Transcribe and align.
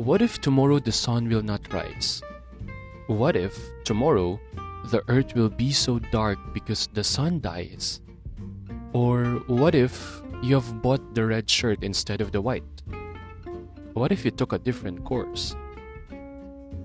what 0.00 0.22
if 0.22 0.40
tomorrow 0.40 0.78
the 0.78 0.92
sun 0.92 1.28
will 1.28 1.42
not 1.42 1.60
rise? 1.74 2.22
What 3.06 3.36
if 3.36 3.52
tomorrow 3.84 4.40
the 4.86 5.04
earth 5.08 5.34
will 5.34 5.50
be 5.50 5.72
so 5.72 5.98
dark 5.98 6.38
because 6.54 6.88
the 6.94 7.04
sun 7.04 7.40
dies? 7.40 8.00
Or 8.94 9.44
what 9.46 9.74
if 9.74 10.22
you 10.42 10.54
have 10.54 10.80
bought 10.80 11.14
the 11.14 11.26
red 11.26 11.50
shirt 11.50 11.84
instead 11.84 12.22
of 12.22 12.32
the 12.32 12.40
white? 12.40 12.64
What 13.92 14.10
if 14.10 14.24
you 14.24 14.30
took 14.30 14.54
a 14.54 14.58
different 14.58 15.04
course? 15.04 15.54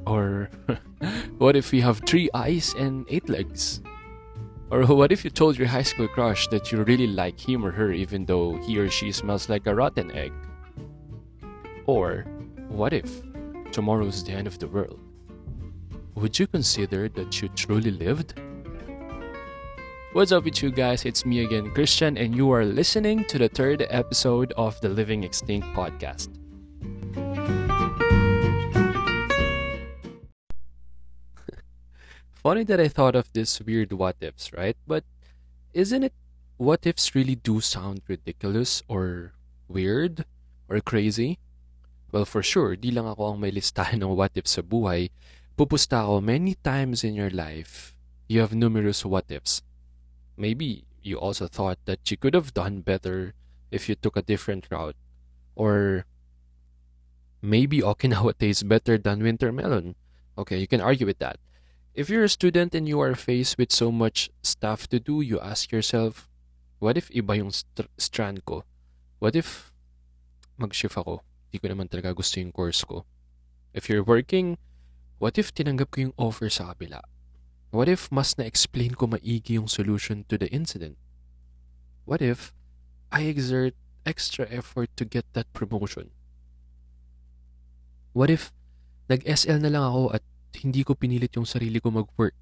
Or 0.05 0.49
what 1.37 1.55
if 1.55 1.71
you 1.71 1.83
have 1.83 2.01
three 2.05 2.29
eyes 2.33 2.75
and 2.77 3.05
eight 3.07 3.29
legs? 3.29 3.79
Or 4.69 4.83
what 4.83 5.13
if 5.13 5.23
you 5.23 5.29
told 5.29 5.57
your 5.57 5.69
high 5.69 5.87
school 5.87 6.09
crush 6.09 6.49
that 6.49 6.69
you 6.69 6.83
really 6.83 7.07
like 7.07 7.39
him 7.39 7.65
or 7.65 7.71
her 7.71 7.93
even 7.93 8.25
though 8.25 8.57
he 8.67 8.77
or 8.77 8.89
she 8.89 9.13
smells 9.13 9.47
like 9.47 9.67
a 9.67 9.75
rotten 9.75 10.11
egg? 10.11 10.33
Or 11.85 12.25
what 12.69 12.93
if 12.93 13.21
tomorrow's 13.71 14.23
the 14.23 14.31
end 14.31 14.47
of 14.47 14.59
the 14.59 14.67
world? 14.67 14.99
Would 16.15 16.39
you 16.39 16.47
consider 16.47 17.09
that 17.09 17.41
you 17.41 17.49
truly 17.49 17.91
lived? 17.91 18.39
What's 20.13 20.31
up 20.31 20.45
with 20.45 20.63
you 20.63 20.71
guys? 20.71 21.03
It's 21.03 21.25
me 21.25 21.43
again, 21.43 21.71
Christian, 21.71 22.17
and 22.17 22.35
you 22.35 22.49
are 22.51 22.63
listening 22.63 23.25
to 23.25 23.37
the 23.37 23.49
third 23.49 23.85
episode 23.89 24.53
of 24.55 24.79
the 24.79 24.89
Living 24.89 25.23
Extinct 25.23 25.67
podcast. 25.75 26.29
Funny 32.35 32.63
that 32.63 32.79
I 32.79 32.87
thought 32.87 33.15
of 33.15 33.33
this 33.33 33.59
weird 33.59 33.91
what 33.91 34.15
ifs, 34.21 34.53
right? 34.53 34.77
But 34.87 35.03
isn't 35.73 36.03
it 36.03 36.13
what 36.57 36.87
ifs 36.87 37.13
really 37.13 37.35
do 37.35 37.59
sound 37.59 38.01
ridiculous 38.07 38.83
or 38.87 39.33
weird 39.67 40.23
or 40.69 40.79
crazy? 40.79 41.39
Well, 42.15 42.23
for 42.23 42.39
sure, 42.39 42.79
di 42.79 42.95
lang 42.95 43.11
ako 43.11 43.35
ang 43.35 43.43
may 43.43 43.51
listahan 43.51 43.99
ng 43.99 44.15
what 44.15 44.31
ifs 44.39 44.55
sa 44.55 44.63
buhay. 44.63 45.11
Pupusta 45.59 46.07
ako 46.07 46.23
many 46.23 46.55
times 46.63 47.03
in 47.03 47.11
your 47.11 47.27
life. 47.27 47.91
You 48.31 48.39
have 48.39 48.55
numerous 48.55 49.03
what 49.03 49.27
ifs. 49.27 49.59
Maybe 50.39 50.87
you 51.03 51.19
also 51.19 51.51
thought 51.51 51.75
that 51.83 52.07
you 52.07 52.15
could 52.15 52.31
have 52.31 52.55
done 52.55 52.87
better 52.87 53.35
if 53.67 53.91
you 53.91 53.99
took 53.99 54.15
a 54.15 54.23
different 54.23 54.71
route. 54.71 54.95
Or 55.59 56.07
maybe 57.43 57.83
Okinawa 57.83 58.31
tastes 58.39 58.63
better 58.63 58.95
than 58.95 59.19
winter 59.19 59.51
melon. 59.51 59.99
Okay, 60.39 60.55
you 60.55 60.71
can 60.71 60.79
argue 60.79 61.03
with 61.03 61.19
that. 61.19 61.35
If 61.91 62.07
you're 62.07 62.23
a 62.23 62.31
student 62.31 62.71
and 62.71 62.87
you 62.87 63.03
are 63.03 63.19
faced 63.19 63.59
with 63.59 63.75
so 63.75 63.91
much 63.91 64.31
stuff 64.39 64.87
to 64.95 65.03
do, 65.03 65.19
you 65.19 65.43
ask 65.43 65.67
yourself, 65.67 66.31
what 66.79 66.95
if 66.95 67.11
iba 67.11 67.35
yung 67.35 67.51
st- 67.51 67.91
strand 67.99 68.47
ko? 68.47 68.63
What 69.19 69.35
if 69.35 69.75
mag-shift 70.55 70.95
ako? 70.95 71.19
Di 71.55 71.63
ko 71.63 71.71
naman 71.71 71.87
talaga 71.87 72.11
gusto 72.11 72.35
yung 72.43 72.51
course 72.51 72.83
ko. 72.83 73.07
If 73.71 73.87
you're 73.87 74.03
working, 74.03 74.59
what 75.23 75.39
if 75.39 75.55
tinanggap 75.55 75.95
ko 75.95 76.11
yung 76.11 76.15
offer 76.19 76.51
sa 76.51 76.75
kabila? 76.75 76.99
What 77.71 77.87
if 77.87 78.11
mas 78.11 78.35
na-explain 78.35 78.99
ko 78.99 79.07
maigi 79.07 79.55
yung 79.55 79.71
solution 79.71 80.27
to 80.27 80.35
the 80.35 80.51
incident? 80.51 80.99
What 82.03 82.19
if 82.19 82.51
I 83.07 83.31
exert 83.31 83.71
extra 84.03 84.43
effort 84.51 84.91
to 84.99 85.07
get 85.07 85.23
that 85.31 85.47
promotion? 85.55 86.11
What 88.11 88.27
if 88.27 88.51
nag-SL 89.07 89.63
na 89.63 89.71
lang 89.71 89.87
ako 89.87 90.11
at 90.11 90.23
hindi 90.59 90.83
ko 90.83 90.91
pinilit 90.91 91.39
yung 91.39 91.47
sarili 91.47 91.79
ko 91.79 91.87
mag-work? 91.87 92.35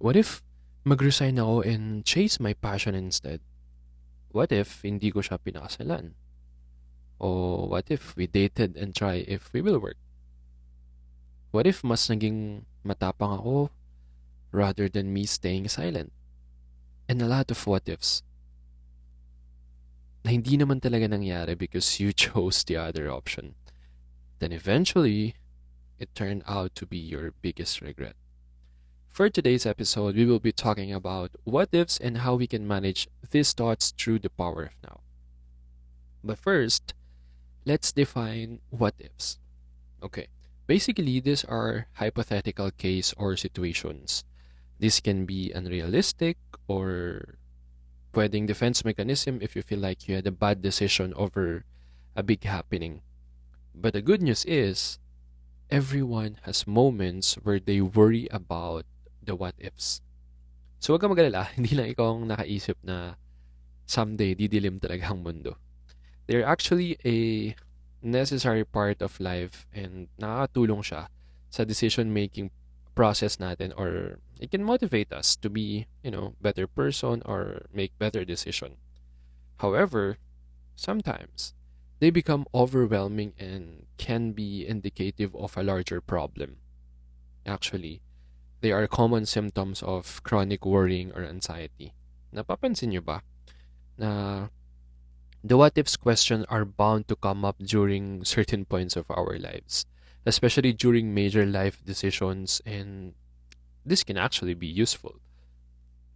What 0.00 0.16
if 0.16 0.40
mag-resign 0.88 1.36
ako 1.36 1.68
and 1.68 2.00
chase 2.08 2.40
my 2.40 2.56
passion 2.56 2.96
instead? 2.96 3.44
What 4.32 4.48
if 4.56 4.80
hindi 4.80 5.12
ko 5.12 5.20
siya 5.20 5.36
pinakasalan? 5.36 6.16
O 7.22 7.70
what 7.70 7.86
if 7.88 8.16
we 8.18 8.26
dated 8.26 8.76
and 8.76 8.90
try 8.94 9.22
if 9.30 9.52
we 9.54 9.62
will 9.62 9.78
work? 9.78 9.96
What 11.54 11.66
if 11.70 11.84
mas 11.86 12.10
naging 12.10 12.66
matapang 12.82 13.38
ako 13.38 13.70
rather 14.50 14.88
than 14.90 15.14
me 15.14 15.24
staying 15.24 15.70
silent? 15.70 16.10
And 17.06 17.22
a 17.22 17.30
lot 17.30 17.54
of 17.54 17.62
what 17.66 17.86
ifs. 17.86 18.26
Na 20.26 20.34
hindi 20.34 20.58
naman 20.58 20.82
talaga 20.82 21.06
nangyari 21.06 21.54
because 21.54 22.02
you 22.02 22.10
chose 22.16 22.66
the 22.66 22.74
other 22.74 23.06
option. 23.06 23.54
Then 24.42 24.50
eventually, 24.50 25.38
it 26.02 26.10
turned 26.18 26.42
out 26.50 26.74
to 26.74 26.86
be 26.86 26.98
your 26.98 27.30
biggest 27.30 27.78
regret. 27.78 28.18
For 29.12 29.28
today's 29.28 29.66
episode, 29.66 30.16
we 30.16 30.24
will 30.24 30.40
be 30.40 30.50
talking 30.56 30.90
about 30.90 31.36
what 31.44 31.68
ifs 31.70 32.00
and 32.00 32.26
how 32.26 32.34
we 32.34 32.48
can 32.48 32.66
manage 32.66 33.06
these 33.30 33.52
thoughts 33.52 33.92
through 33.92 34.20
the 34.24 34.32
power 34.32 34.72
of 34.72 34.76
now. 34.82 35.04
But 36.24 36.38
first, 36.38 36.94
let's 37.64 37.92
define 37.92 38.60
what 38.70 38.94
ifs. 38.98 39.38
Okay, 40.02 40.28
basically, 40.66 41.20
these 41.20 41.44
are 41.44 41.86
hypothetical 41.94 42.70
case 42.70 43.14
or 43.16 43.36
situations. 43.36 44.24
This 44.78 44.98
can 44.98 45.26
be 45.26 45.52
unrealistic 45.54 46.38
or 46.66 47.38
pwedeng 48.12 48.46
defense 48.46 48.84
mechanism 48.84 49.38
if 49.40 49.56
you 49.56 49.62
feel 49.62 49.78
like 49.78 50.08
you 50.08 50.14
had 50.14 50.26
a 50.26 50.34
bad 50.34 50.60
decision 50.60 51.14
over 51.14 51.64
a 52.16 52.22
big 52.22 52.44
happening. 52.44 53.00
But 53.74 53.94
the 53.94 54.02
good 54.02 54.20
news 54.20 54.44
is, 54.44 54.98
everyone 55.70 56.36
has 56.42 56.66
moments 56.66 57.34
where 57.40 57.58
they 57.58 57.80
worry 57.80 58.28
about 58.30 58.84
the 59.22 59.34
what 59.34 59.54
ifs. 59.56 60.02
So 60.82 60.92
wag 60.92 61.00
kang 61.00 61.14
magalala, 61.14 61.48
hindi 61.56 61.72
lang 61.72 61.88
ikaw 61.94 62.18
ang 62.18 62.28
nakaisip 62.28 62.76
na 62.84 63.16
someday 63.86 64.34
didilim 64.34 64.82
talaga 64.82 65.14
ang 65.14 65.24
mundo. 65.24 65.56
They're 66.26 66.46
actually 66.46 66.98
a 67.04 67.56
necessary 68.02 68.64
part 68.64 69.02
of 69.02 69.20
life 69.20 69.66
and 69.72 70.08
nakakatulong 70.18 70.82
siya 70.82 71.06
sa 71.50 71.64
decision-making 71.64 72.50
process 72.94 73.36
natin 73.36 73.72
or 73.76 74.18
it 74.40 74.50
can 74.50 74.64
motivate 74.64 75.12
us 75.12 75.36
to 75.36 75.48
be, 75.48 75.86
you 76.02 76.10
know, 76.10 76.34
better 76.42 76.66
person 76.66 77.22
or 77.24 77.66
make 77.72 77.96
better 77.98 78.24
decision. 78.24 78.76
However, 79.58 80.18
sometimes 80.74 81.54
they 82.00 82.10
become 82.10 82.46
overwhelming 82.52 83.32
and 83.38 83.86
can 83.96 84.32
be 84.32 84.66
indicative 84.66 85.34
of 85.36 85.56
a 85.56 85.62
larger 85.62 86.00
problem. 86.00 86.58
Actually, 87.46 88.02
they 88.60 88.72
are 88.72 88.86
common 88.86 89.26
symptoms 89.26 89.82
of 89.82 90.22
chronic 90.22 90.66
worrying 90.66 91.12
or 91.14 91.22
anxiety. 91.22 91.94
Napapansin 92.34 92.90
niyo 92.90 93.04
ba 93.06 93.22
na 93.94 94.48
the 95.44 95.56
what 95.56 95.76
ifs 95.76 95.96
question 95.96 96.46
are 96.48 96.64
bound 96.64 97.08
to 97.08 97.16
come 97.16 97.44
up 97.44 97.58
during 97.58 98.24
certain 98.24 98.64
points 98.64 98.94
of 98.96 99.10
our 99.10 99.38
lives, 99.38 99.86
especially 100.24 100.72
during 100.72 101.12
major 101.14 101.44
life 101.44 101.84
decisions, 101.84 102.62
and 102.64 103.14
this 103.84 104.04
can 104.04 104.16
actually 104.16 104.54
be 104.54 104.66
useful. 104.68 105.16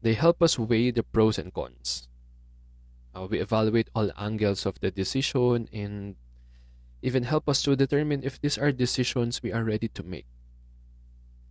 They 0.02 0.14
help 0.14 0.42
us 0.42 0.58
weigh 0.58 0.92
the 0.92 1.02
pros 1.02 1.38
and 1.38 1.52
cons. 1.52 2.08
Uh, 3.14 3.26
we 3.28 3.40
evaluate 3.40 3.90
all 3.94 4.10
angles 4.16 4.66
of 4.66 4.78
the 4.80 4.90
decision 4.90 5.68
and 5.72 6.14
even 7.02 7.24
help 7.24 7.48
us 7.48 7.62
to 7.62 7.74
determine 7.74 8.22
if 8.22 8.40
these 8.40 8.58
are 8.58 8.70
decisions 8.70 9.42
we 9.42 9.52
are 9.52 9.64
ready 9.64 9.88
to 9.88 10.02
make. 10.02 10.26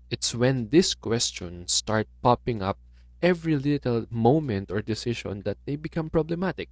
It's 0.09 0.35
when 0.35 0.69
these 0.69 0.93
questions 0.93 1.73
start 1.73 2.07
popping 2.21 2.61
up 2.61 2.77
every 3.21 3.57
little 3.57 4.05
moment 4.09 4.71
or 4.71 4.81
decision 4.81 5.41
that 5.43 5.57
they 5.65 5.75
become 5.75 6.09
problematic. 6.09 6.69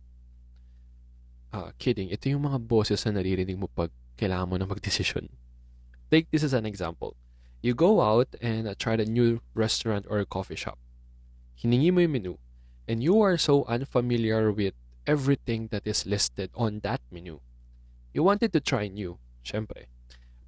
Uh, 1.53 1.69
kidding, 1.77 2.09
ito 2.09 2.33
yung 2.33 2.49
mga 2.49 2.65
boses 2.65 3.05
na 3.05 3.21
naririnig 3.21 3.61
mo 3.61 3.69
pag 3.69 3.93
kailangan 4.17 4.49
mo 4.49 4.57
na 4.57 4.65
magdesisyon. 4.65 5.29
Take 6.09 6.25
this 6.33 6.41
as 6.41 6.57
an 6.57 6.65
example. 6.65 7.13
You 7.61 7.77
go 7.77 8.01
out 8.01 8.33
and 8.41 8.65
uh, 8.65 8.73
try 8.73 8.97
a 8.97 9.05
new 9.05 9.37
restaurant 9.53 10.09
or 10.09 10.25
coffee 10.25 10.57
shop. 10.57 10.81
Hiningi 11.53 11.93
mo 11.93 12.01
yung 12.01 12.17
menu, 12.17 12.33
and 12.89 13.05
you 13.05 13.21
are 13.21 13.37
so 13.37 13.69
unfamiliar 13.69 14.49
with 14.49 14.73
everything 15.05 15.69
that 15.69 15.85
is 15.85 16.09
listed 16.09 16.49
on 16.57 16.81
that 16.81 17.05
menu. 17.13 17.37
You 18.17 18.25
wanted 18.25 18.49
to 18.57 18.59
try 18.59 18.89
new, 18.89 19.21
syempre. 19.45 19.93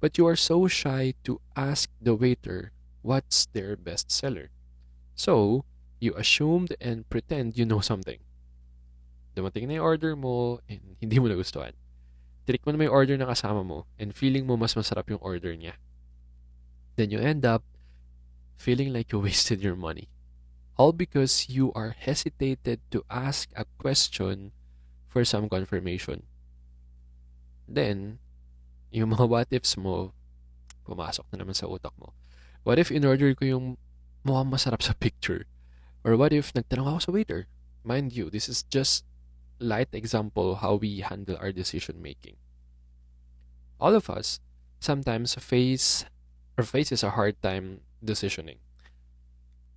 But 0.02 0.18
you 0.18 0.26
are 0.26 0.36
so 0.36 0.66
shy 0.66 1.14
to 1.22 1.38
ask 1.54 1.86
the 2.02 2.18
waiter 2.18 2.74
what's 3.06 3.46
their 3.54 3.78
best 3.78 4.10
seller. 4.10 4.50
So, 5.14 5.64
you 6.02 6.18
assumed 6.18 6.74
and 6.82 7.08
pretend 7.08 7.56
you 7.56 7.64
know 7.64 7.80
something. 7.80 8.25
Dumating 9.36 9.68
na 9.68 9.76
yung 9.78 9.86
order 9.86 10.16
mo 10.16 10.64
and 10.64 10.96
hindi 11.04 11.20
mo 11.20 11.28
nagustuhan. 11.28 11.76
Tinikman 12.48 12.80
mo 12.80 12.88
yung 12.88 12.96
order 12.96 13.16
na 13.20 13.28
kasama 13.28 13.60
mo 13.60 13.84
and 14.00 14.16
feeling 14.16 14.48
mo 14.48 14.56
mas 14.56 14.72
masarap 14.72 15.12
yung 15.12 15.20
order 15.20 15.52
niya. 15.52 15.76
Then 16.96 17.12
you 17.12 17.20
end 17.20 17.44
up 17.44 17.60
feeling 18.56 18.96
like 18.96 19.12
you 19.12 19.20
wasted 19.26 19.60
your 19.60 19.76
money. 19.76 20.08
All 20.80 20.96
because 20.96 21.48
you 21.52 21.72
are 21.76 21.96
hesitated 21.96 22.80
to 22.92 23.04
ask 23.12 23.52
a 23.56 23.68
question 23.80 24.52
for 25.08 25.24
some 25.24 25.48
confirmation. 25.48 26.28
Then, 27.64 28.20
yung 28.92 29.16
mga 29.16 29.24
what 29.24 29.48
ifs 29.48 29.76
mo, 29.80 30.12
pumasok 30.84 31.24
na 31.32 31.40
naman 31.40 31.56
sa 31.56 31.64
utak 31.64 31.96
mo. 31.96 32.12
What 32.62 32.76
if 32.76 32.92
in-order 32.92 33.32
ko 33.32 33.48
yung 33.48 33.66
mukhang 34.20 34.52
masarap 34.52 34.84
sa 34.84 34.92
picture? 34.92 35.48
Or 36.04 36.14
what 36.20 36.36
if 36.36 36.52
nagtanong 36.52 36.92
ako 36.92 36.98
sa 37.00 37.12
waiter? 37.16 37.40
Mind 37.80 38.12
you, 38.12 38.28
this 38.28 38.46
is 38.46 38.62
just 38.68 39.08
light 39.58 39.88
example 39.92 40.56
how 40.56 40.74
we 40.76 41.00
handle 41.00 41.36
our 41.40 41.52
decision 41.52 42.02
making. 42.02 42.36
All 43.80 43.94
of 43.94 44.08
us 44.08 44.40
sometimes 44.80 45.34
face 45.34 46.04
or 46.56 46.64
faces 46.64 47.02
a 47.02 47.10
hard 47.10 47.40
time 47.42 47.80
decisioning. 48.04 48.58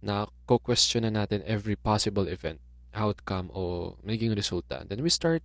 Na 0.01 0.27
ko-question 0.47 1.03
na 1.03 1.11
natin 1.11 1.43
every 1.43 1.75
possible 1.75 2.27
event, 2.27 2.59
outcome, 2.95 3.51
o 3.51 3.95
magiging 4.05 4.31
resulta. 4.35 4.87
Then 4.87 5.03
we 5.03 5.09
start 5.09 5.43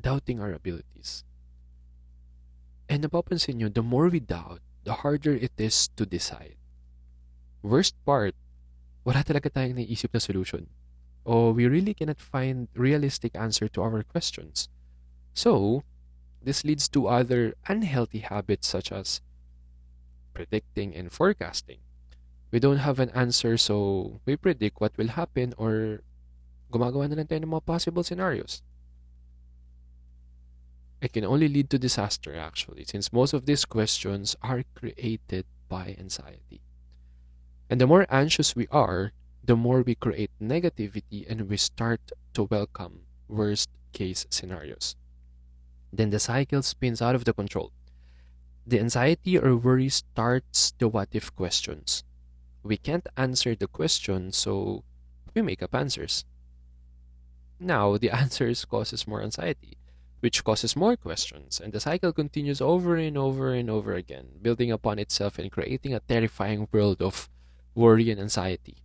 doubting 0.00 0.40
our 0.40 0.52
abilities. 0.52 1.22
And 2.88 3.04
napapansin 3.04 3.60
nyo, 3.60 3.68
the 3.68 3.82
more 3.82 4.08
we 4.08 4.18
doubt, 4.18 4.60
the 4.82 5.04
harder 5.04 5.36
it 5.36 5.52
is 5.58 5.88
to 5.94 6.06
decide. 6.06 6.56
Worst 7.62 7.94
part, 8.06 8.34
wala 9.04 9.22
talaga 9.22 9.52
tayong 9.52 9.76
naisip 9.76 10.10
na 10.14 10.22
solution. 10.22 10.66
O 11.28 11.52
we 11.52 11.68
really 11.68 11.92
cannot 11.92 12.24
find 12.24 12.72
realistic 12.72 13.36
answer 13.36 13.68
to 13.68 13.84
our 13.84 14.02
questions. 14.02 14.72
So, 15.36 15.84
this 16.40 16.64
leads 16.64 16.88
to 16.96 17.06
other 17.06 17.52
unhealthy 17.68 18.24
habits 18.24 18.66
such 18.66 18.90
as 18.90 19.20
predicting 20.32 20.96
and 20.96 21.12
forecasting. 21.12 21.84
We 22.50 22.58
don't 22.58 22.80
have 22.80 22.98
an 22.98 23.10
answer 23.10 23.58
so 23.58 24.20
we 24.24 24.40
predict 24.40 24.80
what 24.80 24.96
will 24.96 25.20
happen 25.20 25.52
or 25.60 26.00
gumagawa 26.72 27.12
na 27.12 27.20
lang 27.20 27.28
tayo 27.28 27.44
ng 27.44 27.52
mga 27.52 27.68
possible 27.68 28.00
scenarios. 28.00 28.64
It 31.04 31.12
can 31.12 31.28
only 31.28 31.46
lead 31.46 31.68
to 31.70 31.78
disaster 31.78 32.32
actually 32.32 32.88
since 32.88 33.12
most 33.12 33.36
of 33.36 33.44
these 33.44 33.68
questions 33.68 34.32
are 34.40 34.64
created 34.72 35.44
by 35.68 35.94
anxiety. 36.00 36.64
And 37.68 37.76
the 37.76 37.86
more 37.86 38.08
anxious 38.08 38.56
we 38.56 38.64
are, 38.72 39.12
the 39.48 39.56
more 39.56 39.80
we 39.80 39.94
create 39.94 40.30
negativity 40.38 41.24
and 41.26 41.48
we 41.48 41.56
start 41.56 42.12
to 42.34 42.44
welcome 42.44 43.00
worst 43.28 43.70
case 43.94 44.26
scenarios. 44.28 44.94
Then 45.90 46.10
the 46.10 46.20
cycle 46.20 46.60
spins 46.60 47.00
out 47.00 47.14
of 47.14 47.24
the 47.24 47.32
control. 47.32 47.72
The 48.66 48.78
anxiety 48.78 49.38
or 49.38 49.56
worry 49.56 49.88
starts 49.88 50.74
the 50.76 50.86
what 50.86 51.08
if 51.12 51.34
questions. 51.34 52.04
We 52.62 52.76
can't 52.76 53.08
answer 53.16 53.54
the 53.54 53.68
question, 53.68 54.32
so 54.32 54.84
we 55.32 55.40
make 55.40 55.62
up 55.62 55.74
answers. 55.74 56.26
Now, 57.58 57.96
the 57.96 58.10
answers 58.22 58.66
causes 58.66 59.08
more 59.08 59.22
anxiety, 59.22 59.78
which 60.20 60.44
causes 60.44 60.76
more 60.76 60.94
questions, 60.94 61.58
and 61.58 61.72
the 61.72 61.80
cycle 61.80 62.12
continues 62.12 62.60
over 62.60 62.96
and 62.96 63.16
over 63.16 63.54
and 63.54 63.70
over 63.70 63.94
again, 63.94 64.26
building 64.42 64.70
upon 64.70 64.98
itself 64.98 65.38
and 65.38 65.50
creating 65.50 65.94
a 65.94 66.00
terrifying 66.00 66.68
world 66.70 67.00
of 67.00 67.30
worry 67.74 68.10
and 68.10 68.20
anxiety. 68.20 68.84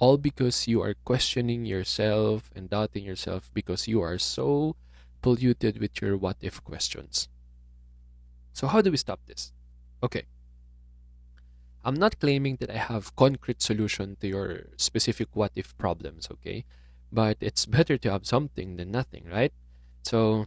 All 0.00 0.16
because 0.16 0.66
you 0.66 0.82
are 0.82 0.94
questioning 1.04 1.64
yourself 1.64 2.50
and 2.56 2.68
doubting 2.68 3.04
yourself 3.04 3.50
because 3.52 3.86
you 3.86 4.00
are 4.00 4.18
so 4.18 4.74
polluted 5.20 5.78
with 5.78 6.00
your 6.00 6.16
what 6.16 6.36
if 6.40 6.64
questions. 6.64 7.28
So, 8.52 8.66
how 8.66 8.80
do 8.80 8.90
we 8.90 8.96
stop 8.96 9.20
this? 9.26 9.52
Okay. 10.02 10.24
I'm 11.84 11.94
not 11.94 12.18
claiming 12.18 12.56
that 12.60 12.70
I 12.70 12.76
have 12.76 13.14
concrete 13.16 13.62
solution 13.62 14.16
to 14.20 14.28
your 14.28 14.72
specific 14.76 15.28
what 15.32 15.52
if 15.54 15.76
problems, 15.78 16.28
okay? 16.32 16.64
But 17.12 17.36
it's 17.40 17.64
better 17.76 17.96
to 17.98 18.10
have 18.10 18.26
something 18.26 18.76
than 18.76 18.90
nothing, 18.90 19.24
right? 19.30 19.52
So, 20.02 20.46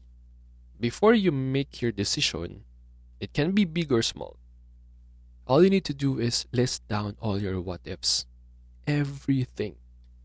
before 0.79 1.13
you 1.13 1.31
make 1.31 1.81
your 1.81 1.91
decision, 1.91 2.65
it 3.19 3.33
can 3.33 3.51
be 3.51 3.65
big 3.65 3.91
or 3.91 4.01
small. 4.01 4.37
All 5.45 5.63
you 5.63 5.69
need 5.69 5.85
to 5.85 5.93
do 5.93 6.19
is 6.19 6.45
list 6.51 6.87
down 6.87 7.15
all 7.19 7.39
your 7.39 7.61
what 7.61 7.81
ifs. 7.85 8.25
Everything. 8.87 9.75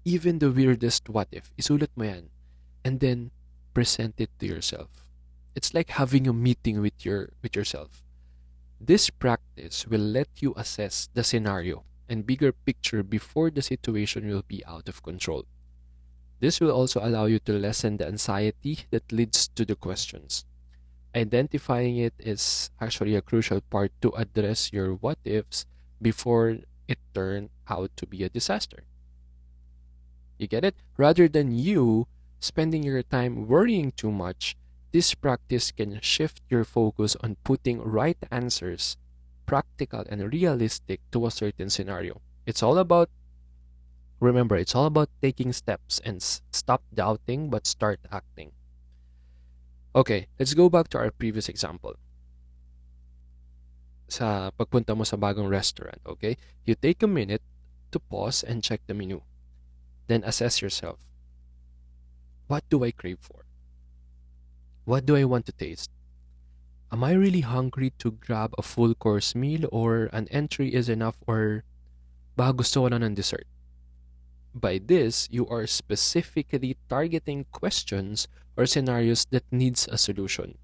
Even 0.04 0.38
the 0.38 0.50
weirdest 0.50 1.08
what 1.08 1.28
if. 1.30 1.50
Isulat 1.56 1.94
mo 1.94 2.04
yan. 2.04 2.30
And 2.84 3.00
then 3.00 3.30
present 3.74 4.18
it 4.18 4.30
to 4.40 4.46
yourself. 4.46 4.88
It's 5.54 5.74
like 5.74 5.90
having 5.94 6.26
a 6.26 6.32
meeting 6.32 6.80
with 6.80 7.04
your 7.04 7.30
with 7.42 7.54
yourself. 7.54 8.02
This 8.80 9.10
practice 9.10 9.86
will 9.86 10.02
let 10.02 10.30
you 10.38 10.54
assess 10.56 11.10
the 11.14 11.26
scenario 11.26 11.82
and 12.08 12.26
bigger 12.26 12.54
picture 12.54 13.02
before 13.02 13.50
the 13.50 13.62
situation 13.62 14.26
will 14.26 14.46
be 14.46 14.64
out 14.64 14.88
of 14.88 15.02
control. 15.02 15.44
This 16.40 16.60
will 16.60 16.70
also 16.70 17.02
allow 17.02 17.26
you 17.26 17.38
to 17.50 17.58
lessen 17.58 17.98
the 17.98 18.06
anxiety 18.06 18.86
that 18.90 19.10
leads 19.10 19.48
to 19.58 19.66
the 19.66 19.74
questions. 19.74 20.46
Identifying 21.14 21.98
it 21.98 22.14
is 22.18 22.70
actually 22.80 23.16
a 23.16 23.22
crucial 23.22 23.60
part 23.60 23.90
to 24.02 24.14
address 24.14 24.72
your 24.72 24.94
what 24.94 25.18
ifs 25.24 25.66
before 26.00 26.62
it 26.88 26.98
turn 27.14 27.50
out 27.68 27.92
to 27.96 28.06
be 28.06 28.24
a 28.24 28.28
disaster. 28.28 28.84
You 30.38 30.48
get 30.48 30.64
it? 30.64 30.74
Rather 30.96 31.28
than 31.28 31.52
you 31.52 32.08
spending 32.40 32.82
your 32.82 33.02
time 33.02 33.46
worrying 33.46 33.92
too 33.92 34.10
much, 34.10 34.56
this 34.90 35.14
practice 35.14 35.70
can 35.70 36.00
shift 36.00 36.40
your 36.48 36.64
focus 36.64 37.16
on 37.20 37.36
putting 37.44 37.82
right 37.82 38.16
answers, 38.30 38.96
practical 39.44 40.04
and 40.08 40.32
realistic 40.32 41.00
to 41.12 41.26
a 41.26 41.30
certain 41.30 41.68
scenario. 41.68 42.22
It's 42.46 42.62
all 42.62 42.78
about, 42.78 43.10
remember, 44.20 44.56
it's 44.56 44.74
all 44.74 44.86
about 44.86 45.10
taking 45.20 45.52
steps 45.52 46.00
and 46.04 46.22
stop 46.22 46.82
doubting 46.94 47.50
but 47.50 47.66
start 47.66 48.00
acting. 48.10 48.52
Okay, 49.94 50.28
let's 50.38 50.54
go 50.54 50.70
back 50.70 50.88
to 50.88 50.98
our 50.98 51.10
previous 51.10 51.48
example. 51.48 51.96
Sa 54.08 54.50
pagpunta 54.56 54.96
mo 54.96 55.04
sa 55.04 55.20
bagong 55.20 55.52
restaurant, 55.52 56.00
okay? 56.08 56.40
You 56.64 56.74
take 56.74 57.04
a 57.04 57.10
minute 57.10 57.44
to 57.92 58.00
pause 58.00 58.42
and 58.42 58.64
check 58.64 58.80
the 58.88 58.96
menu. 58.96 59.20
Then 60.08 60.24
assess 60.24 60.60
yourself. 60.60 61.04
What 62.48 62.64
do 62.72 62.84
I 62.84 62.90
crave 62.90 63.20
for? 63.20 63.44
What 64.88 65.04
do 65.04 65.16
I 65.16 65.28
want 65.28 65.44
to 65.46 65.52
taste? 65.52 65.92
Am 66.88 67.04
I 67.04 67.12
really 67.12 67.44
hungry 67.44 67.92
to 68.00 68.16
grab 68.16 68.56
a 68.56 68.64
full 68.64 68.96
course 68.96 69.34
meal 69.34 69.68
or 69.68 70.08
an 70.16 70.26
entry 70.32 70.72
is 70.72 70.88
enough 70.88 71.20
or 71.28 71.64
baka 72.32 72.64
gusto 72.64 72.80
ko 72.80 72.88
na 72.88 73.04
ng 73.04 73.12
dessert? 73.12 73.44
By 74.56 74.80
this, 74.80 75.28
you 75.28 75.44
are 75.52 75.68
specifically 75.68 76.80
targeting 76.88 77.44
questions 77.52 78.32
or 78.56 78.64
scenarios 78.64 79.28
that 79.28 79.44
needs 79.52 79.84
a 79.92 80.00
solution. 80.00 80.56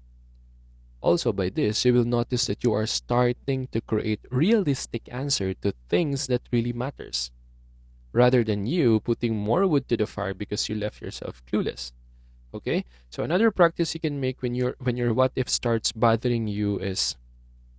Also 1.01 1.31
by 1.31 1.49
this, 1.49 1.85
you 1.85 1.93
will 1.93 2.05
notice 2.05 2.47
that 2.47 2.63
you 2.63 2.73
are 2.73 2.85
starting 2.85 3.67
to 3.67 3.81
create 3.81 4.21
realistic 4.29 5.07
answer 5.11 5.53
to 5.53 5.73
things 5.89 6.27
that 6.27 6.41
really 6.51 6.73
matters 6.73 7.31
rather 8.15 8.43
than 8.43 8.65
you 8.65 9.01
putting 9.01 9.35
more 9.35 9.67
wood 9.67 9.87
to 9.89 9.97
the 9.97 10.07
fire 10.07 10.33
because 10.33 10.69
you 10.69 10.75
left 10.75 11.01
yourself 11.01 11.43
clueless. 11.51 11.91
Okay? 12.53 12.85
So 13.09 13.23
another 13.23 13.51
practice 13.51 13.93
you 13.93 13.99
can 13.99 14.19
make 14.19 14.41
when 14.41 14.55
your 14.55 14.75
when 14.79 14.95
your 14.95 15.13
what 15.13 15.35
if 15.35 15.49
starts 15.49 15.91
bothering 15.91 16.47
you 16.47 16.79
is 16.79 17.17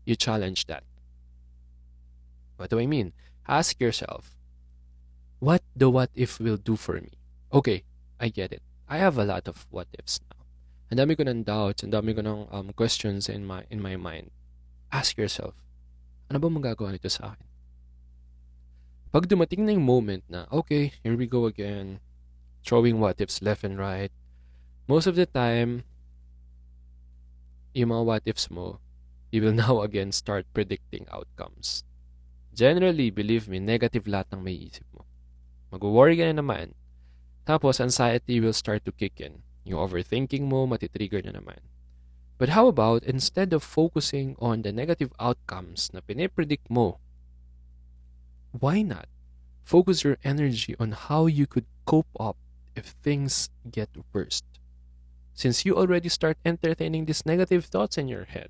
you 0.04 0.14
challenge 0.14 0.66
that. 0.66 0.85
What 2.56 2.70
do 2.70 2.78
I 2.78 2.87
mean? 2.87 3.12
Ask 3.49 3.80
yourself, 3.80 4.37
what 5.40 5.62
the 5.75 5.88
what 5.88 6.11
if 6.14 6.38
will 6.38 6.56
do 6.56 6.76
for 6.76 7.00
me? 7.00 7.16
Okay, 7.52 7.85
I 8.20 8.28
get 8.28 8.52
it. 8.52 8.62
I 8.88 8.99
have 8.99 9.18
a 9.18 9.25
lot 9.25 9.49
of 9.49 9.66
what 9.70 9.88
ifs 9.99 10.20
now. 10.30 10.46
Ang 10.87 11.02
dami 11.02 11.19
ko 11.19 11.26
ng 11.26 11.43
doubts, 11.43 11.83
ang 11.83 11.90
dami 11.90 12.14
ko 12.14 12.23
ng 12.23 12.47
um, 12.55 12.71
questions 12.71 13.26
in 13.26 13.43
my 13.43 13.66
in 13.75 13.83
my 13.83 13.99
mind. 13.99 14.31
Ask 14.95 15.19
yourself, 15.19 15.59
ano 16.31 16.38
ba 16.38 16.47
magagawa 16.47 16.95
nito 16.95 17.11
sa 17.11 17.35
akin? 17.35 17.49
Pag 19.11 19.26
dumating 19.26 19.66
na 19.66 19.75
yung 19.75 19.87
moment 19.87 20.23
na, 20.31 20.47
okay, 20.52 20.95
here 21.02 21.19
we 21.19 21.26
go 21.26 21.47
again, 21.50 21.99
throwing 22.62 23.02
what 23.02 23.19
ifs 23.19 23.43
left 23.43 23.66
and 23.66 23.78
right, 23.78 24.14
most 24.87 25.11
of 25.11 25.19
the 25.19 25.26
time, 25.26 25.83
yung 27.75 27.90
mga 27.90 28.05
what 28.07 28.25
ifs 28.26 28.50
mo, 28.50 28.78
you 29.31 29.43
will 29.43 29.57
now 29.66 29.83
again 29.83 30.11
start 30.11 30.47
predicting 30.55 31.07
outcomes. 31.11 31.83
Generally, 32.57 33.11
believe 33.12 33.47
me, 33.47 33.59
negative 33.59 34.07
lahat 34.07 34.33
ng 34.33 34.43
may 34.43 34.57
isip 34.57 34.87
mo. 34.95 35.05
Mag-worry 35.71 36.16
ka 36.16 36.31
na 36.31 36.40
naman. 36.40 36.73
Tapos, 37.45 37.78
anxiety 37.78 38.40
will 38.40 38.57
start 38.57 38.83
to 38.83 38.95
kick 38.95 39.21
in. 39.23 39.46
Yung 39.66 39.82
overthinking 39.82 40.46
mo, 40.46 40.62
matitrigger 40.64 41.20
na 41.26 41.35
naman. 41.35 41.58
But 42.38 42.54
how 42.54 42.70
about, 42.70 43.02
instead 43.02 43.52
of 43.52 43.66
focusing 43.66 44.38
on 44.38 44.62
the 44.62 44.70
negative 44.70 45.11
outcomes 45.18 45.90
na 45.90 46.00
pinipredict 46.00 46.70
mo, 46.70 47.02
why 48.54 48.82
not 48.87 49.11
focus 49.66 50.04
your 50.04 50.23
energy 50.23 50.78
on 50.78 50.92
how 50.92 51.26
you 51.26 51.50
could 51.50 51.66
cope 51.85 52.08
up 52.20 52.37
if 52.78 52.94
things 53.02 53.50
get 53.66 53.90
worse? 54.12 54.40
Since 55.35 55.66
you 55.66 55.75
already 55.76 56.08
start 56.08 56.38
entertaining 56.44 57.04
these 57.04 57.26
negative 57.26 57.66
thoughts 57.66 57.99
in 57.99 58.06
your 58.06 58.25
head, 58.25 58.49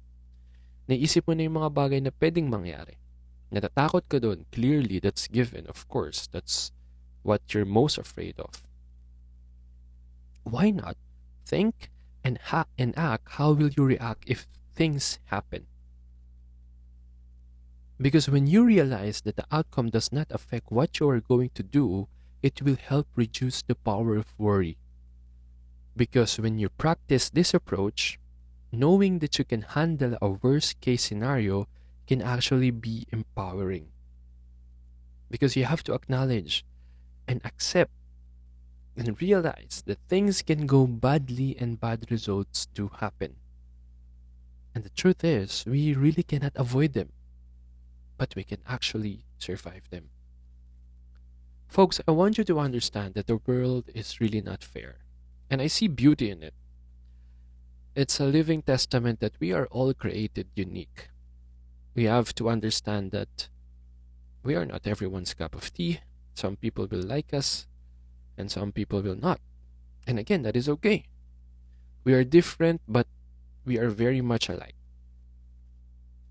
naisip 0.87 1.27
mo 1.27 1.35
na 1.35 1.49
yung 1.49 1.59
mga 1.59 1.71
bagay 1.73 2.01
na 2.03 2.13
pwedeng 2.21 2.53
mangyari. 2.53 3.01
Natatakot 3.51 4.05
ka 4.11 4.19
doon, 4.19 4.45
clearly 4.51 4.99
that's 4.99 5.31
given, 5.31 5.67
of 5.71 5.87
course. 5.87 6.29
That's 6.31 6.75
what 7.23 7.43
you're 7.55 7.67
most 7.67 7.99
afraid 7.99 8.39
of. 8.43 8.67
Why 10.43 10.71
not 10.71 10.99
think 11.47 11.91
and, 12.25 12.39
ha- 12.51 12.67
and 12.77 12.97
act 12.99 13.29
how 13.39 13.53
will 13.53 13.71
you 13.71 13.85
react 13.85 14.25
if 14.27 14.47
things 14.75 15.19
happen? 15.27 15.67
Because 17.99 18.29
when 18.29 18.47
you 18.47 18.65
realize 18.65 19.23
that 19.23 19.37
the 19.37 19.47
outcome 19.51 19.89
does 19.89 20.13
not 20.13 20.27
affect 20.31 20.71
what 20.71 21.01
you 21.01 21.09
are 21.09 21.21
going 21.21 21.51
to 21.55 21.63
do, 21.63 22.09
it 22.43 22.61
will 22.61 22.77
help 22.77 23.09
reduce 23.17 23.63
the 23.63 23.75
power 23.75 24.17
of 24.17 24.35
worry. 24.37 24.77
Because 25.97 26.39
when 26.39 26.59
you 26.59 26.69
practice 26.69 27.31
this 27.31 27.55
approach, 27.55 28.19
knowing 28.71 29.21
that 29.21 29.39
you 29.39 29.45
can 29.45 29.63
handle 29.63 30.19
a 30.21 30.29
worst 30.29 30.81
case 30.81 31.05
scenario 31.05 31.69
can 32.07 32.21
actually 32.21 32.71
be 32.71 33.07
empowering. 33.11 33.89
Because 35.31 35.57
you 35.57 35.65
have 35.65 35.83
to 35.85 35.95
acknowledge 35.95 36.65
and 37.27 37.41
accept 37.45 37.91
and 38.97 39.21
realize 39.21 39.83
that 39.87 39.99
things 40.09 40.43
can 40.43 40.67
go 40.67 40.87
badly 40.87 41.57
and 41.59 41.81
bad 41.81 42.07
results 42.11 42.67
do 42.75 42.91
happen. 43.01 43.37
And 44.75 44.85
the 44.85 44.91
truth 44.91 45.25
is, 45.25 45.65
we 45.67 45.95
really 45.95 46.23
cannot 46.23 46.53
avoid 46.55 46.93
them, 46.93 47.13
but 48.17 48.35
we 48.35 48.45
can 48.45 48.59
actually 48.67 49.25
survive 49.39 49.89
them. 49.91 50.11
Folks, 51.69 52.01
I 52.07 52.13
want 52.13 52.39
you 52.39 52.45
to 52.45 52.59
understand 52.59 53.15
that 53.15 53.27
the 53.27 53.41
world 53.47 53.91
is 53.95 54.21
really 54.21 54.41
not 54.41 54.63
fair, 54.63 54.99
and 55.51 55.61
I 55.61 55.67
see 55.67 55.89
beauty 55.89 56.31
in 56.31 56.43
it. 56.43 56.55
It's 57.95 58.21
a 58.21 58.25
living 58.25 58.63
testament 58.63 59.21
that 59.21 59.41
we 59.41 59.53
are 59.53 59.67
all 59.67 59.93
created 59.95 60.49
unique. 60.55 61.09
We 61.95 62.05
have 62.05 62.35
to 62.35 62.49
understand 62.49 63.11
that 63.13 63.49
we 64.43 64.55
are 64.55 64.67
not 64.67 64.87
everyone's 64.87 65.35
cup 65.35 65.55
of 65.55 65.73
tea. 65.73 66.01
Some 66.35 66.57
people 66.57 66.87
will 66.87 67.03
like 67.03 67.33
us, 67.33 67.67
and 68.37 68.51
some 68.51 68.73
people 68.73 69.03
will 69.03 69.17
not. 69.17 69.41
And 70.07 70.19
again, 70.19 70.43
that 70.43 70.57
is 70.57 70.69
okay. 70.69 71.07
We 72.05 72.15
are 72.15 72.25
different, 72.25 72.81
but 72.87 73.07
we 73.65 73.79
are 73.79 73.91
very 73.91 74.21
much 74.21 74.49
alike. 74.49 74.77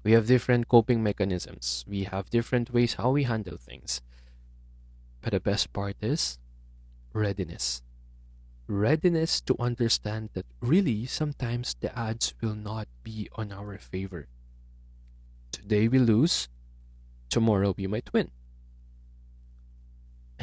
We 0.04 0.12
have 0.14 0.28
different 0.28 0.68
coping 0.70 1.02
mechanisms. 1.04 1.84
We 1.88 2.04
have 2.04 2.30
different 2.30 2.72
ways 2.72 2.94
how 2.94 3.12
we 3.12 3.24
handle 3.24 3.58
things. 3.58 4.02
But 5.22 5.34
the 5.34 5.40
best 5.40 5.74
part 5.74 5.98
is 6.00 6.38
readiness. 7.12 7.82
Readiness 8.68 9.42
to 9.42 9.56
understand 9.60 10.30
that 10.34 10.46
really 10.62 11.06
sometimes 11.08 11.76
the 11.80 11.94
odds 11.98 12.36
will 12.42 12.56
not 12.56 12.88
be 13.04 13.28
on 13.34 13.52
our 13.52 13.78
favor. 13.78 14.28
Today 15.52 15.88
we 15.88 16.00
lose, 16.00 16.50
tomorrow 17.30 17.74
we 17.76 17.88
might 17.88 18.14
win. 18.14 18.30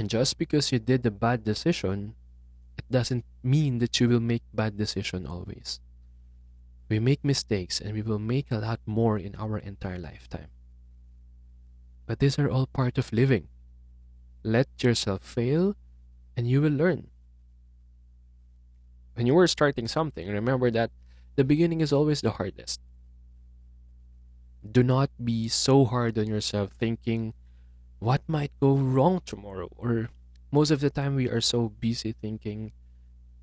And 0.02 0.10
just 0.10 0.34
because 0.34 0.74
you 0.74 0.80
did 0.80 1.06
a 1.06 1.14
bad 1.14 1.44
decision, 1.46 2.18
it 2.76 2.82
doesn't 2.90 3.22
mean 3.40 3.78
that 3.78 4.00
you 4.00 4.08
will 4.08 4.18
make 4.18 4.42
bad 4.52 4.76
decision 4.76 5.30
always. 5.30 5.78
We 6.88 6.98
make 6.98 7.22
mistakes 7.22 7.78
and 7.80 7.94
we 7.94 8.02
will 8.02 8.18
make 8.18 8.50
a 8.50 8.58
lot 8.58 8.80
more 8.84 9.16
in 9.16 9.36
our 9.38 9.58
entire 9.58 10.00
lifetime. 10.02 10.50
But 12.04 12.18
these 12.18 12.36
are 12.36 12.50
all 12.50 12.66
part 12.66 12.98
of 12.98 13.12
living. 13.12 13.46
Let 14.42 14.66
yourself 14.82 15.22
fail 15.22 15.76
and 16.36 16.50
you 16.50 16.60
will 16.60 16.74
learn. 16.74 17.06
When 19.14 19.28
you 19.28 19.38
are 19.38 19.46
starting 19.46 19.86
something, 19.86 20.26
remember 20.26 20.72
that 20.72 20.90
the 21.36 21.44
beginning 21.44 21.80
is 21.80 21.92
always 21.92 22.22
the 22.22 22.42
hardest. 22.42 22.80
Do 24.66 24.82
not 24.82 25.14
be 25.22 25.46
so 25.46 25.84
hard 25.84 26.18
on 26.18 26.26
yourself 26.26 26.72
thinking 26.72 27.34
what 28.02 28.26
might 28.26 28.50
go 28.58 28.74
wrong 28.74 29.22
tomorrow 29.24 29.70
or 29.78 30.10
most 30.50 30.74
of 30.74 30.80
the 30.82 30.90
time 30.90 31.14
we 31.14 31.30
are 31.30 31.40
so 31.40 31.70
busy 31.78 32.10
thinking 32.10 32.72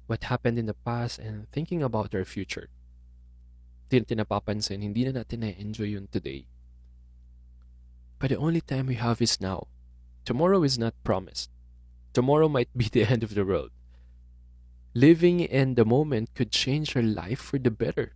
what 0.06 0.28
happened 0.28 0.60
in 0.60 0.68
the 0.68 0.76
past 0.84 1.18
and 1.18 1.50
thinking 1.56 1.82
about 1.82 2.14
our 2.14 2.28
future. 2.28 2.68
Hindi 3.88 4.04
natin 4.04 4.20
napapansin, 4.20 4.84
hindi 4.84 5.08
na 5.08 5.24
natin 5.24 5.48
na-enjoy 5.48 5.96
yun 5.96 6.12
today. 6.12 6.44
But 8.20 8.36
the 8.36 8.38
only 8.38 8.60
time 8.60 8.92
we 8.92 9.00
have 9.00 9.24
is 9.24 9.40
now. 9.40 9.72
Tomorrow 10.28 10.68
is 10.68 10.76
not 10.76 10.94
promised. 11.08 11.48
Tomorrow 12.12 12.52
might 12.52 12.70
be 12.76 12.90
the 12.92 13.08
end 13.08 13.24
of 13.24 13.40
the 13.40 13.48
world. 13.48 13.72
Living 14.92 15.40
in 15.40 15.80
the 15.80 15.88
moment 15.88 16.36
could 16.36 16.52
change 16.52 17.00
your 17.00 17.08
life 17.08 17.40
for 17.40 17.64
the 17.64 17.72
better. 17.72 18.12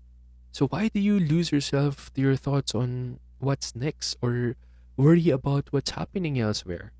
So 0.51 0.67
why 0.67 0.91
do 0.91 0.99
you 0.99 1.23
lose 1.23 1.55
yourself 1.55 2.11
to 2.13 2.21
your 2.21 2.35
thoughts 2.35 2.75
on 2.75 3.23
what's 3.39 3.79
next 3.79 4.19
or 4.19 4.59
worry 4.97 5.29
about 5.29 5.67
what's 5.71 5.91
happening 5.91 6.39
elsewhere. 6.39 6.91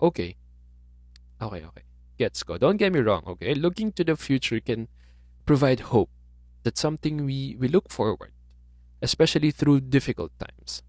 Okay. 0.00 0.36
Okay, 1.40 1.64
okay. 1.64 1.82
Gets 2.18 2.42
go. 2.42 2.58
Don't 2.58 2.76
get 2.76 2.92
me 2.92 3.00
wrong, 3.00 3.22
okay? 3.26 3.54
Looking 3.54 3.92
to 3.92 4.04
the 4.04 4.16
future 4.16 4.60
can 4.60 4.88
provide 5.46 5.80
hope. 5.80 6.10
That's 6.62 6.80
something 6.80 7.24
we, 7.24 7.56
we 7.58 7.68
look 7.68 7.90
forward, 7.90 8.32
especially 9.00 9.50
through 9.50 9.80
difficult 9.80 10.30
times. 10.38 10.82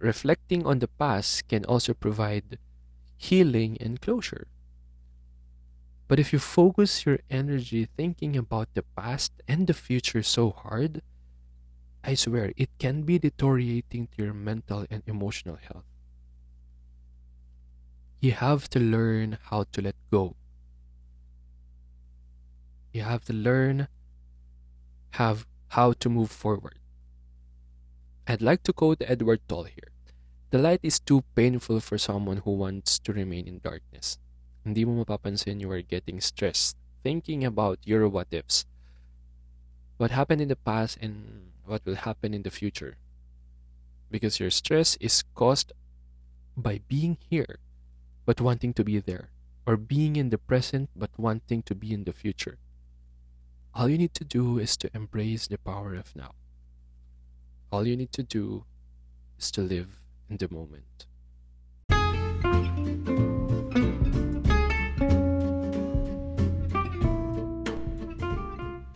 Reflecting 0.00 0.66
on 0.66 0.78
the 0.78 0.88
past 0.88 1.48
can 1.48 1.64
also 1.64 1.94
provide 1.94 2.58
healing 3.16 3.76
and 3.80 4.00
closure. 4.00 4.46
But 6.08 6.18
if 6.18 6.32
you 6.32 6.38
focus 6.38 7.06
your 7.06 7.20
energy 7.30 7.86
thinking 7.96 8.36
about 8.36 8.74
the 8.74 8.82
past 8.82 9.32
and 9.46 9.66
the 9.66 9.74
future 9.74 10.22
so 10.22 10.50
hard, 10.50 11.02
I 12.02 12.14
swear, 12.14 12.52
it 12.56 12.70
can 12.78 13.02
be 13.02 13.18
deteriorating 13.18 14.08
to 14.12 14.24
your 14.24 14.34
mental 14.34 14.86
and 14.90 15.02
emotional 15.06 15.56
health. 15.56 15.84
You 18.20 18.32
have 18.32 18.68
to 18.70 18.80
learn 18.80 19.38
how 19.50 19.64
to 19.72 19.82
let 19.82 19.96
go. 20.10 20.36
You 22.92 23.02
have 23.02 23.24
to 23.26 23.32
learn 23.32 23.88
have 25.20 25.46
how 25.68 25.92
to 25.92 26.08
move 26.08 26.30
forward. 26.30 26.78
I'd 28.26 28.42
like 28.42 28.62
to 28.64 28.72
quote 28.72 29.02
Eckhart 29.02 29.46
Tolle 29.48 29.64
here. 29.64 29.90
The 30.50 30.58
light 30.58 30.80
is 30.82 31.00
too 31.00 31.22
painful 31.34 31.80
for 31.80 31.98
someone 31.98 32.38
who 32.38 32.52
wants 32.52 32.98
to 33.00 33.12
remain 33.12 33.46
in 33.46 33.60
darkness. 33.60 34.18
Hindi 34.64 34.84
mo 34.84 35.04
mapapansin 35.04 35.60
you 35.60 35.70
are 35.70 35.82
getting 35.82 36.20
stressed 36.20 36.76
thinking 37.02 37.44
about 37.44 37.78
your 37.84 38.08
what 38.08 38.28
ifs. 38.30 38.66
What 39.96 40.10
happened 40.10 40.40
in 40.40 40.48
the 40.48 40.56
past 40.56 40.98
and 41.00 41.49
what 41.64 41.84
will 41.84 41.96
happen 41.96 42.34
in 42.34 42.42
the 42.42 42.50
future. 42.50 42.96
Because 44.10 44.40
your 44.40 44.50
stress 44.50 44.96
is 45.00 45.22
caused 45.34 45.72
by 46.56 46.80
being 46.88 47.16
here 47.28 47.58
but 48.26 48.40
wanting 48.40 48.72
to 48.74 48.84
be 48.84 48.98
there, 48.98 49.30
or 49.66 49.76
being 49.76 50.14
in 50.14 50.30
the 50.30 50.38
present 50.38 50.90
but 50.94 51.10
wanting 51.16 51.62
to 51.62 51.74
be 51.74 51.92
in 51.92 52.04
the 52.04 52.12
future. 52.12 52.58
All 53.74 53.88
you 53.88 53.98
need 53.98 54.14
to 54.14 54.24
do 54.24 54.58
is 54.58 54.76
to 54.78 54.90
embrace 54.94 55.46
the 55.46 55.58
power 55.58 55.94
of 55.94 56.14
now. 56.14 56.34
All 57.72 57.86
you 57.86 57.96
need 57.96 58.12
to 58.12 58.22
do 58.22 58.64
is 59.38 59.50
to 59.52 59.62
live 59.62 59.88
in 60.28 60.36
the 60.36 60.48
moment. 60.50 61.06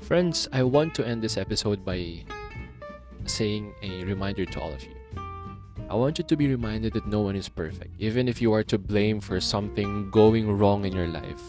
Friends, 0.00 0.49
I 0.52 0.62
want 0.62 0.94
to 0.97 1.06
end 1.06 1.23
this 1.23 1.37
episode 1.37 1.85
by 1.85 2.25
saying 3.26 3.74
a 3.82 4.04
reminder 4.04 4.44
to 4.44 4.60
all 4.60 4.72
of 4.72 4.82
you. 4.82 4.94
I 5.88 5.94
want 5.94 6.18
you 6.18 6.24
to 6.24 6.36
be 6.36 6.48
reminded 6.48 6.94
that 6.94 7.06
no 7.06 7.20
one 7.20 7.36
is 7.36 7.48
perfect. 7.48 7.94
Even 7.98 8.26
if 8.26 8.40
you 8.40 8.52
are 8.52 8.64
to 8.64 8.78
blame 8.78 9.20
for 9.20 9.40
something 9.40 10.10
going 10.10 10.50
wrong 10.50 10.84
in 10.84 10.92
your 10.92 11.08
life, 11.08 11.42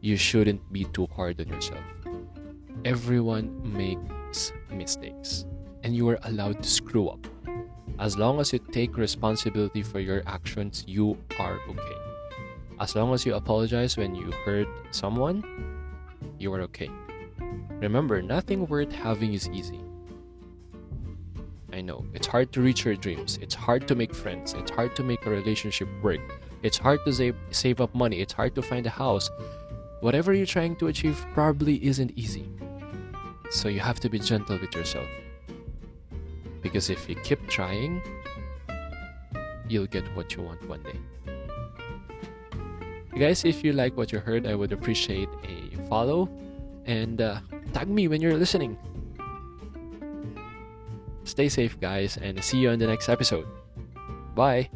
you 0.00 0.16
shouldn't 0.16 0.60
be 0.72 0.84
too 0.86 1.06
hard 1.14 1.40
on 1.40 1.48
yourself. 1.48 1.84
Everyone 2.84 3.52
makes 3.62 4.52
mistakes, 4.70 5.44
and 5.82 5.94
you 5.94 6.08
are 6.08 6.18
allowed 6.24 6.62
to 6.62 6.68
screw 6.68 7.08
up. 7.08 7.26
As 7.98 8.16
long 8.16 8.40
as 8.40 8.52
you 8.52 8.58
take 8.58 8.96
responsibility 8.96 9.82
for 9.82 10.00
your 10.00 10.22
actions, 10.26 10.82
you 10.86 11.16
are 11.38 11.60
okay. 11.68 11.98
As 12.80 12.96
long 12.96 13.14
as 13.14 13.24
you 13.24 13.34
apologize 13.34 13.96
when 13.96 14.14
you 14.14 14.32
hurt 14.44 14.66
someone, 14.90 15.44
you 16.38 16.52
are 16.52 16.62
okay. 16.62 16.90
Remember, 17.78 18.20
nothing 18.22 18.66
worth 18.66 18.90
having 18.90 19.34
is 19.34 19.48
easy. 19.50 19.83
I 21.74 21.80
know. 21.80 22.06
It's 22.14 22.28
hard 22.28 22.52
to 22.52 22.60
reach 22.60 22.84
your 22.84 22.94
dreams. 22.94 23.36
It's 23.42 23.54
hard 23.54 23.88
to 23.88 23.96
make 23.96 24.14
friends. 24.14 24.54
It's 24.54 24.70
hard 24.70 24.94
to 24.94 25.02
make 25.02 25.26
a 25.26 25.30
relationship 25.30 25.88
work. 26.02 26.20
It's 26.62 26.78
hard 26.78 27.00
to 27.04 27.12
save, 27.12 27.34
save 27.50 27.80
up 27.80 27.92
money. 27.92 28.20
It's 28.20 28.32
hard 28.32 28.54
to 28.54 28.62
find 28.62 28.86
a 28.86 28.90
house. 28.90 29.28
Whatever 29.98 30.32
you're 30.32 30.46
trying 30.46 30.76
to 30.76 30.86
achieve 30.86 31.26
probably 31.34 31.84
isn't 31.84 32.12
easy. 32.14 32.48
So 33.50 33.68
you 33.68 33.80
have 33.80 33.98
to 34.00 34.08
be 34.08 34.20
gentle 34.20 34.56
with 34.56 34.72
yourself. 34.72 35.08
Because 36.62 36.90
if 36.90 37.08
you 37.08 37.16
keep 37.16 37.44
trying, 37.48 38.00
you'll 39.68 39.90
get 39.90 40.04
what 40.14 40.36
you 40.36 40.44
want 40.44 40.62
one 40.68 40.82
day. 40.84 41.00
guys, 43.18 43.44
if 43.44 43.64
you 43.64 43.72
like 43.72 43.96
what 43.96 44.12
you 44.12 44.20
heard, 44.20 44.46
I 44.46 44.54
would 44.54 44.70
appreciate 44.70 45.28
a 45.42 45.74
follow 45.88 46.30
and 46.86 47.20
uh, 47.20 47.40
tag 47.72 47.88
me 47.88 48.06
when 48.06 48.22
you're 48.22 48.38
listening. 48.38 48.78
Stay 51.34 51.48
safe, 51.48 51.80
guys, 51.80 52.16
and 52.16 52.38
see 52.42 52.58
you 52.58 52.70
on 52.70 52.78
the 52.78 52.86
next 52.86 53.08
episode. 53.08 53.46
Bye. 54.36 54.70